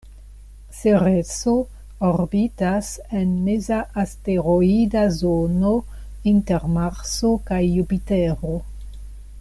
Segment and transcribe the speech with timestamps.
[0.75, 1.53] Cereso
[2.07, 2.87] orbitas
[3.19, 5.75] en meza asteroida zono,
[6.33, 8.57] inter Marso kaj Jupitero.